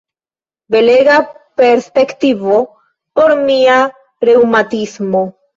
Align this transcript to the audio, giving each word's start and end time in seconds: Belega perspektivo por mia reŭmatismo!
Belega 0.75 1.17
perspektivo 1.61 2.57
por 3.21 3.37
mia 3.51 3.79
reŭmatismo! 4.31 5.27